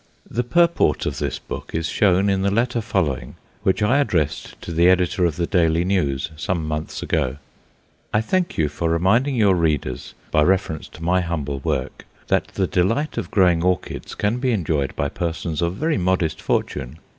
The 0.27 0.43
purport 0.43 1.05
of 1.05 1.19
this 1.19 1.37
book 1.37 1.75
is 1.75 1.87
shown 1.87 2.27
in 2.27 2.41
the 2.41 2.49
letter 2.49 2.81
following 2.81 3.35
which 3.61 3.83
I 3.83 3.99
addressed 3.99 4.59
to 4.63 4.71
the 4.71 4.89
editor 4.89 5.25
of 5.25 5.35
the 5.35 5.45
Daily 5.45 5.85
News 5.85 6.31
some 6.35 6.67
months 6.67 7.03
ago: 7.03 7.37
"I 8.11 8.19
thank 8.19 8.57
you 8.57 8.67
for 8.67 8.89
reminding 8.89 9.35
your 9.35 9.53
readers, 9.53 10.15
by 10.31 10.41
reference 10.41 10.87
to 10.87 11.03
my 11.03 11.21
humble 11.21 11.59
work, 11.59 12.05
that 12.29 12.47
the 12.47 12.65
delight 12.65 13.19
of 13.19 13.29
growing 13.29 13.61
orchids 13.63 14.15
can 14.15 14.39
be 14.39 14.49
enjoyed 14.49 14.95
by 14.95 15.07
persons 15.07 15.61
of 15.61 15.75
very 15.75 15.99
modest 15.99 16.41
fortune. 16.41 16.97